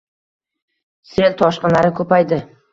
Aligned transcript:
sel 1.13 1.37
toshqinlari 1.43 1.95
ko'paydi 2.03 2.45